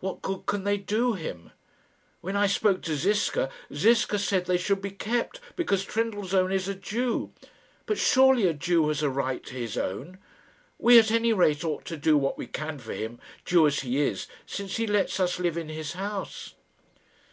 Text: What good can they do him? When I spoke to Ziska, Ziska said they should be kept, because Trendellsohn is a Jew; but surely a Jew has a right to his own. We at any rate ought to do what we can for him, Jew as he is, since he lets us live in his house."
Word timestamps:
What 0.00 0.20
good 0.20 0.46
can 0.46 0.64
they 0.64 0.78
do 0.78 1.12
him? 1.12 1.52
When 2.22 2.34
I 2.34 2.48
spoke 2.48 2.82
to 2.82 2.96
Ziska, 2.96 3.48
Ziska 3.72 4.18
said 4.18 4.46
they 4.46 4.58
should 4.58 4.82
be 4.82 4.90
kept, 4.90 5.38
because 5.54 5.84
Trendellsohn 5.84 6.50
is 6.50 6.66
a 6.66 6.74
Jew; 6.74 7.30
but 7.86 7.96
surely 7.96 8.48
a 8.48 8.52
Jew 8.52 8.88
has 8.88 9.00
a 9.00 9.08
right 9.08 9.44
to 9.44 9.54
his 9.54 9.78
own. 9.78 10.18
We 10.80 10.98
at 10.98 11.12
any 11.12 11.32
rate 11.32 11.62
ought 11.62 11.84
to 11.84 11.96
do 11.96 12.18
what 12.18 12.36
we 12.36 12.48
can 12.48 12.80
for 12.80 12.94
him, 12.94 13.20
Jew 13.44 13.64
as 13.64 13.82
he 13.82 14.00
is, 14.02 14.26
since 14.44 14.76
he 14.76 14.88
lets 14.88 15.20
us 15.20 15.38
live 15.38 15.56
in 15.56 15.68
his 15.68 15.92
house." 15.92 16.54